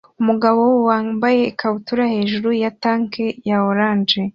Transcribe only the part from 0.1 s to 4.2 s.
Umugabo wambaye ikabutura hejuru ya tank ya orange